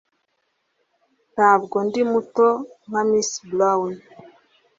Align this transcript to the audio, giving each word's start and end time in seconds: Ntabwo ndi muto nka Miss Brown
Ntabwo 1.33 1.75
ndi 1.87 2.01
muto 2.11 2.47
nka 2.87 3.01
Miss 3.09 3.31
Brown 3.49 3.91